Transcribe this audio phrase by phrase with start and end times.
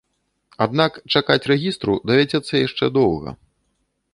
[0.65, 3.29] Аднак чакаць рэгістру давядзецца яшчэ доўга.